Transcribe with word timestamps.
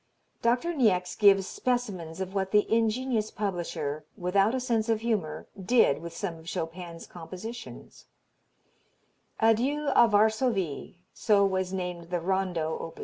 Dr. 0.41 0.73
Niecks 0.73 1.13
gives 1.15 1.45
specimens 1.45 2.19
of 2.19 2.33
what 2.33 2.49
the 2.49 2.65
ingenious 2.73 3.29
publisher, 3.29 4.03
without 4.17 4.55
a 4.55 4.59
sense 4.59 4.89
of 4.89 5.01
humor, 5.01 5.45
did 5.63 6.01
with 6.01 6.17
some 6.17 6.37
of 6.39 6.47
Chopin's 6.49 7.05
compositions: 7.05 8.07
Adieu 9.39 9.89
a 9.89 10.07
Varsovie, 10.07 10.95
so 11.13 11.45
was 11.45 11.71
named 11.71 12.09
the 12.09 12.19
Rondo, 12.19 12.73
op. 12.77 12.99